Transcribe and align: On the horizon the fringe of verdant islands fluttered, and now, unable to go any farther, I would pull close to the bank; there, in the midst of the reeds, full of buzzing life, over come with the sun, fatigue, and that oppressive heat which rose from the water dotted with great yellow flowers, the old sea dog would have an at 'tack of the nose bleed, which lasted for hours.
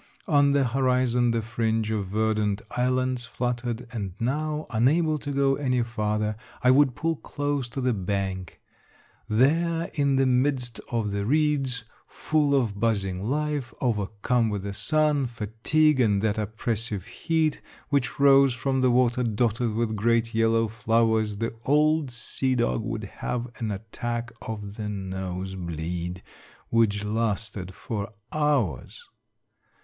On 0.25 0.49
the 0.53 0.63
horizon 0.63 1.29
the 1.29 1.43
fringe 1.43 1.91
of 1.91 2.07
verdant 2.07 2.63
islands 2.75 3.27
fluttered, 3.27 3.85
and 3.91 4.13
now, 4.19 4.65
unable 4.71 5.19
to 5.19 5.31
go 5.31 5.57
any 5.57 5.83
farther, 5.83 6.37
I 6.63 6.71
would 6.71 6.95
pull 6.95 7.17
close 7.17 7.69
to 7.69 7.81
the 7.81 7.93
bank; 7.93 8.59
there, 9.29 9.91
in 9.93 10.15
the 10.15 10.25
midst 10.25 10.79
of 10.91 11.11
the 11.11 11.23
reeds, 11.23 11.83
full 12.07 12.55
of 12.55 12.79
buzzing 12.79 13.21
life, 13.23 13.75
over 13.79 14.07
come 14.23 14.49
with 14.49 14.63
the 14.63 14.73
sun, 14.73 15.27
fatigue, 15.27 15.99
and 15.99 16.19
that 16.23 16.39
oppressive 16.39 17.05
heat 17.05 17.61
which 17.89 18.19
rose 18.19 18.55
from 18.55 18.81
the 18.81 18.89
water 18.89 19.21
dotted 19.21 19.75
with 19.75 19.95
great 19.95 20.33
yellow 20.33 20.67
flowers, 20.67 21.37
the 21.37 21.53
old 21.63 22.09
sea 22.09 22.55
dog 22.55 22.81
would 22.81 23.03
have 23.03 23.47
an 23.59 23.69
at 23.69 23.91
'tack 23.91 24.31
of 24.41 24.77
the 24.77 24.89
nose 24.89 25.53
bleed, 25.53 26.23
which 26.71 27.03
lasted 27.05 27.71
for 27.75 28.09
hours. 28.31 29.05